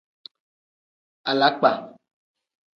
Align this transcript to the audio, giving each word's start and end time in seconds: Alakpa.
Alakpa. 1.29 1.71